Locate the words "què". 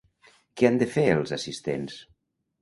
0.61-0.67